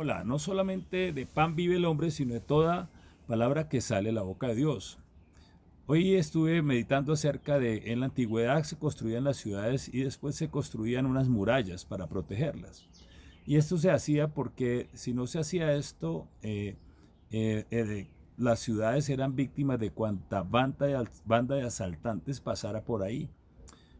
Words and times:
Hola, 0.00 0.22
no 0.22 0.38
solamente 0.38 1.12
de 1.12 1.26
pan 1.26 1.56
vive 1.56 1.74
el 1.74 1.84
hombre, 1.84 2.12
sino 2.12 2.32
de 2.32 2.38
toda 2.38 2.88
palabra 3.26 3.68
que 3.68 3.80
sale 3.80 4.10
de 4.10 4.12
la 4.12 4.22
boca 4.22 4.46
de 4.46 4.54
Dios. 4.54 5.00
Hoy 5.86 6.14
estuve 6.14 6.62
meditando 6.62 7.14
acerca 7.14 7.58
de 7.58 7.90
en 7.90 7.98
la 7.98 8.06
antigüedad 8.06 8.62
se 8.62 8.78
construían 8.78 9.24
las 9.24 9.38
ciudades 9.38 9.92
y 9.92 10.04
después 10.04 10.36
se 10.36 10.50
construían 10.50 11.04
unas 11.04 11.28
murallas 11.28 11.84
para 11.84 12.06
protegerlas. 12.06 12.86
Y 13.44 13.56
esto 13.56 13.76
se 13.76 13.90
hacía 13.90 14.28
porque 14.28 14.88
si 14.92 15.14
no 15.14 15.26
se 15.26 15.40
hacía 15.40 15.74
esto, 15.74 16.28
eh, 16.42 16.76
eh, 17.32 17.64
eh, 17.72 18.06
las 18.36 18.60
ciudades 18.60 19.10
eran 19.10 19.34
víctimas 19.34 19.80
de 19.80 19.90
cuanta 19.90 20.44
banda 20.44 20.86
de, 20.86 21.08
banda 21.24 21.56
de 21.56 21.64
asaltantes 21.64 22.40
pasara 22.40 22.84
por 22.84 23.02
ahí. 23.02 23.30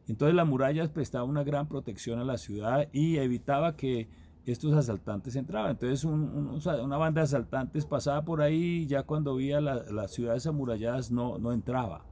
Entonces 0.07 0.37
las 0.37 0.47
murallas 0.47 0.91
prestaban 0.91 1.29
una 1.29 1.43
gran 1.43 1.67
protección 1.67 2.21
a 2.21 2.25
la 2.25 2.39
ciudad 2.39 2.89
y 2.93 3.17
evitaba 3.17 3.75
que 3.75 4.07
estos 4.53 4.73
asaltantes 4.75 5.37
entraban. 5.37 5.73
Entonces 5.73 6.05
una 6.05 6.97
banda 6.97 7.21
de 7.21 7.25
asaltantes 7.25 7.87
pasaba 7.87 8.25
por 8.25 8.41
ahí 8.41 8.83
y 8.83 8.87
ya 8.87 9.03
cuando 9.03 9.37
veía 9.37 9.61
las 9.61 10.11
ciudades 10.11 10.47
amuralladas 10.47 11.11
no, 11.11 11.39
no 11.39 11.53
entraba. 11.53 12.05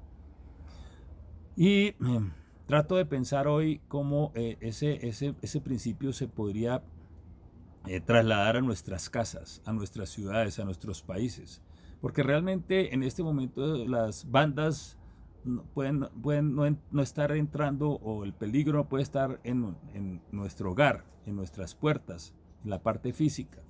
Y 1.56 1.94
em, 2.04 2.32
trato 2.66 2.96
de 2.96 3.06
pensar 3.06 3.48
hoy 3.48 3.80
cómo 3.88 4.32
eh, 4.34 4.58
ese, 4.60 5.06
ese, 5.06 5.34
ese, 5.40 5.60
principio 5.60 6.12
se 6.12 6.28
podría 6.28 6.82
eh, 7.86 8.00
trasladar 8.00 8.58
a 8.58 8.60
nuestras 8.60 9.08
casas, 9.08 9.62
a 9.64 9.72
nuestras 9.72 10.10
ciudades, 10.10 10.58
a 10.58 10.64
nuestros 10.64 11.02
países. 11.02 11.62
Porque 12.00 12.22
realmente 12.22 12.94
en 12.94 13.02
este 13.02 13.22
momento 13.22 13.86
las 13.86 14.30
bandas 14.30 14.98
pueden, 15.74 16.08
pueden 16.22 16.54
no, 16.54 17.02
estar 17.02 17.32
entrando 17.32 17.90
o 17.90 18.24
el 18.24 18.32
peligro 18.32 18.88
puede 18.88 19.02
estar 19.02 19.40
en, 19.44 19.76
en, 19.94 20.20
nuestro 20.32 20.72
hogar, 20.72 21.04
en 21.26 21.36
nuestras 21.36 21.74
puertas, 21.74 22.34
en 22.64 22.70
la 22.70 22.82
parte 22.82 23.12
física, 23.12 23.62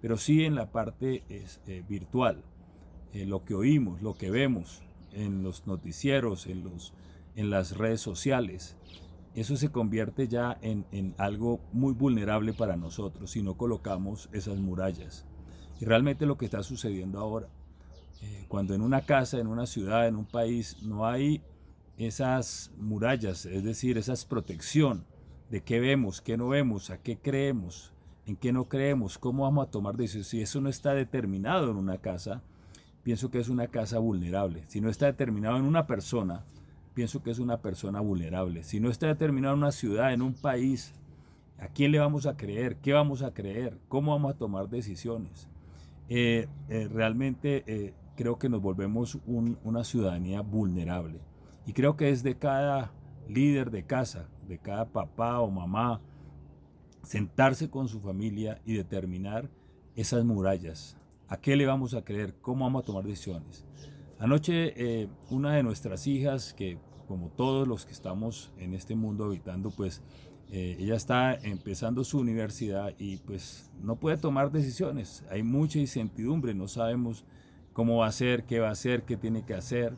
pero 0.00 0.16
sí 0.16 0.44
en 0.44 0.54
la 0.54 0.70
parte 0.70 1.24
eh, 1.28 1.84
virtual, 1.88 2.42
eh, 3.12 3.26
lo 3.26 3.44
que 3.44 3.54
oímos, 3.54 4.02
lo 4.02 4.14
que 4.14 4.30
vemos 4.30 4.82
en 5.12 5.42
los 5.42 5.66
noticieros, 5.66 6.46
en, 6.46 6.64
los, 6.64 6.92
en 7.36 7.50
las 7.50 7.76
redes 7.76 8.00
sociales. 8.00 8.76
Eso 9.34 9.56
se 9.56 9.70
convierte 9.70 10.28
ya 10.28 10.58
en, 10.62 10.84
en 10.90 11.14
algo 11.18 11.60
muy 11.72 11.92
vulnerable 11.92 12.52
para 12.52 12.76
nosotros 12.76 13.30
si 13.30 13.42
no 13.42 13.56
colocamos 13.56 14.28
esas 14.32 14.58
murallas. 14.58 15.26
Y 15.80 15.84
realmente 15.84 16.26
lo 16.26 16.36
que 16.36 16.46
está 16.46 16.62
sucediendo 16.62 17.20
ahora 17.20 17.48
eh, 18.22 18.44
cuando 18.48 18.74
en 18.74 18.80
una 18.80 19.02
casa, 19.02 19.38
en 19.38 19.46
una 19.46 19.66
ciudad, 19.66 20.08
en 20.08 20.16
un 20.16 20.24
país 20.24 20.82
no 20.82 21.06
hay 21.06 21.42
esas 21.98 22.70
murallas, 22.78 23.46
es 23.46 23.64
decir, 23.64 23.98
esa 23.98 24.14
protección 24.28 25.04
de 25.50 25.62
qué 25.62 25.80
vemos, 25.80 26.20
qué 26.20 26.36
no 26.36 26.48
vemos, 26.48 26.90
a 26.90 26.98
qué 26.98 27.18
creemos, 27.18 27.92
en 28.26 28.36
qué 28.36 28.52
no 28.52 28.68
creemos, 28.68 29.18
cómo 29.18 29.44
vamos 29.44 29.66
a 29.66 29.70
tomar 29.70 29.96
decisiones. 29.96 30.28
Si 30.28 30.40
eso 30.40 30.60
no 30.60 30.68
está 30.68 30.94
determinado 30.94 31.70
en 31.70 31.76
una 31.76 31.98
casa, 31.98 32.42
pienso 33.02 33.30
que 33.30 33.38
es 33.38 33.48
una 33.48 33.68
casa 33.68 33.98
vulnerable. 33.98 34.64
Si 34.68 34.80
no 34.80 34.90
está 34.90 35.06
determinado 35.06 35.56
en 35.56 35.64
una 35.64 35.86
persona, 35.86 36.44
pienso 36.94 37.22
que 37.22 37.30
es 37.30 37.38
una 37.38 37.62
persona 37.62 38.00
vulnerable. 38.00 38.64
Si 38.64 38.80
no 38.80 38.90
está 38.90 39.06
determinado 39.06 39.54
en 39.54 39.60
una 39.60 39.72
ciudad, 39.72 40.12
en 40.12 40.22
un 40.22 40.34
país, 40.34 40.92
¿a 41.58 41.68
quién 41.68 41.92
le 41.92 41.98
vamos 41.98 42.26
a 42.26 42.36
creer? 42.36 42.76
¿Qué 42.76 42.92
vamos 42.92 43.22
a 43.22 43.32
creer? 43.32 43.78
¿Cómo 43.88 44.12
vamos 44.12 44.34
a 44.34 44.38
tomar 44.38 44.68
decisiones? 44.68 45.48
Eh, 46.10 46.48
eh, 46.68 46.88
realmente 46.92 47.94
creo 48.18 48.36
que 48.36 48.48
nos 48.48 48.60
volvemos 48.60 49.16
una 49.26 49.84
ciudadanía 49.84 50.40
vulnerable. 50.40 51.20
Y 51.66 51.72
creo 51.72 51.96
que 51.96 52.10
es 52.10 52.24
de 52.24 52.36
cada 52.36 52.92
líder 53.28 53.70
de 53.70 53.84
casa, 53.84 54.28
de 54.48 54.58
cada 54.58 54.86
papá 54.86 55.38
o 55.38 55.48
mamá, 55.48 56.00
sentarse 57.04 57.70
con 57.70 57.86
su 57.86 58.00
familia 58.00 58.60
y 58.64 58.74
determinar 58.74 59.48
esas 59.94 60.24
murallas. 60.24 60.96
¿A 61.28 61.36
qué 61.36 61.54
le 61.54 61.64
vamos 61.64 61.94
a 61.94 62.02
creer? 62.02 62.34
¿Cómo 62.40 62.64
vamos 62.64 62.82
a 62.82 62.86
tomar 62.86 63.04
decisiones? 63.04 63.64
Anoche 64.18 64.72
eh, 64.74 65.08
una 65.30 65.54
de 65.54 65.62
nuestras 65.62 66.08
hijas, 66.08 66.54
que 66.54 66.76
como 67.06 67.28
todos 67.28 67.68
los 67.68 67.86
que 67.86 67.92
estamos 67.92 68.52
en 68.58 68.74
este 68.74 68.96
mundo 68.96 69.26
habitando, 69.26 69.70
pues 69.70 70.02
eh, 70.50 70.76
ella 70.80 70.96
está 70.96 71.34
empezando 71.34 72.02
su 72.02 72.18
universidad 72.18 72.94
y 72.98 73.18
pues 73.18 73.70
no 73.80 73.94
puede 73.94 74.16
tomar 74.16 74.50
decisiones. 74.50 75.22
Hay 75.30 75.44
mucha 75.44 75.78
incertidumbre, 75.78 76.52
no 76.52 76.66
sabemos 76.66 77.24
cómo 77.78 77.98
va 77.98 78.08
a 78.08 78.12
ser, 78.12 78.42
qué 78.42 78.58
va 78.58 78.70
a 78.70 78.72
hacer, 78.72 79.04
qué 79.04 79.16
tiene 79.16 79.44
que 79.44 79.54
hacer. 79.54 79.94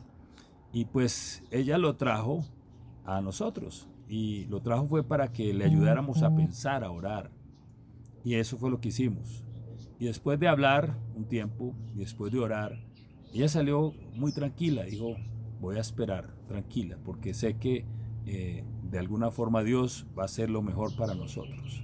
Y 0.71 0.85
pues 0.85 1.41
ella 1.49 1.79
lo 1.79 1.95
trajo 1.95 2.45
a 3.05 3.21
nosotros 3.21 3.89
y 4.07 4.45
lo 4.49 4.61
trajo 4.61 4.85
fue 4.85 5.03
para 5.03 5.31
que 5.31 5.51
le 5.51 5.65
ayudáramos 5.65 6.21
a 6.21 6.29
pensar, 6.35 6.83
a 6.83 6.91
orar. 6.91 7.31
Y 8.23 8.35
eso 8.35 8.59
fue 8.59 8.69
lo 8.69 8.79
que 8.79 8.89
hicimos. 8.89 9.43
Y 9.97 10.05
después 10.05 10.39
de 10.39 10.47
hablar 10.47 10.95
un 11.15 11.25
tiempo 11.25 11.73
y 11.95 12.01
después 12.01 12.31
de 12.31 12.37
orar, 12.37 12.77
ella 13.33 13.49
salió 13.49 13.95
muy 14.13 14.31
tranquila, 14.31 14.83
dijo, 14.83 15.15
voy 15.59 15.77
a 15.77 15.81
esperar, 15.81 16.35
tranquila, 16.47 16.99
porque 17.03 17.33
sé 17.33 17.57
que 17.57 17.87
eh, 18.27 18.63
de 18.91 18.99
alguna 18.99 19.31
forma 19.31 19.63
Dios 19.63 20.05
va 20.15 20.21
a 20.21 20.25
hacer 20.25 20.51
lo 20.51 20.61
mejor 20.61 20.95
para 20.95 21.15
nosotros. 21.15 21.83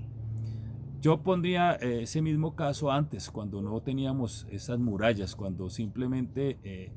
Yo 1.08 1.24
pondría 1.24 1.76
eh, 1.76 2.02
ese 2.02 2.22
mismo 2.22 2.54
caso 2.54 2.92
antes, 2.92 3.32
cuando 3.32 3.62
no 3.62 3.80
teníamos 3.80 4.46
esas 4.52 4.78
murallas, 4.78 5.38
cuando 5.38 5.70
simplemente 5.70 6.60
eh, 6.66 6.92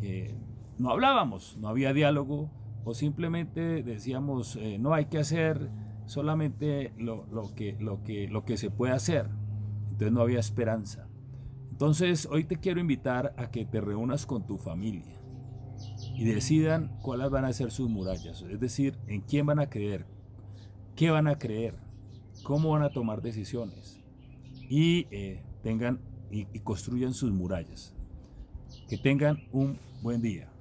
eh, 0.00 0.34
no 0.78 0.90
hablábamos, 0.90 1.56
no 1.58 1.68
había 1.68 1.92
diálogo, 1.92 2.50
o 2.84 2.92
simplemente 2.92 3.84
decíamos, 3.84 4.58
no 4.80 4.94
hay 4.94 5.04
que 5.04 5.18
hacer 5.18 5.70
solamente 6.06 6.92
lo, 6.98 7.24
que, 7.54 7.76
lo, 7.78 8.02
que, 8.02 8.26
lo 8.26 8.44
que 8.44 8.56
se 8.56 8.68
puede 8.68 8.94
hacer. 8.94 9.28
Entonces 9.92 10.10
no 10.10 10.22
había 10.22 10.40
esperanza. 10.40 11.06
Entonces 11.70 12.26
hoy 12.32 12.42
te 12.42 12.56
quiero 12.56 12.80
invitar 12.80 13.32
a 13.36 13.52
que 13.52 13.64
te 13.64 13.80
reúnas 13.80 14.26
con 14.26 14.44
tu 14.44 14.58
familia 14.58 15.22
y 16.16 16.24
decidan 16.24 16.98
cuáles 17.00 17.30
van 17.30 17.44
a 17.44 17.52
ser 17.52 17.70
sus 17.70 17.88
murallas, 17.88 18.42
es 18.42 18.58
decir, 18.58 18.98
en 19.06 19.20
quién 19.20 19.46
van 19.46 19.60
a 19.60 19.70
creer, 19.70 20.04
qué 20.96 21.12
van 21.12 21.28
a 21.28 21.38
creer 21.38 21.91
cómo 22.42 22.70
van 22.70 22.82
a 22.82 22.90
tomar 22.90 23.22
decisiones 23.22 24.00
y 24.68 25.06
eh, 25.10 25.42
tengan 25.62 26.00
y 26.30 26.46
construyan 26.60 27.12
sus 27.12 27.30
murallas. 27.30 27.94
Que 28.88 28.96
tengan 28.96 29.38
un 29.52 29.78
buen 30.02 30.22
día. 30.22 30.51